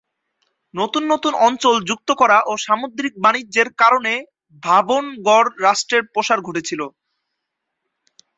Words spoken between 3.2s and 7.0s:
বাণিজ্যের কারণে ভাবনগর রাষ্ট্রের প্রসার ঘটেছিল।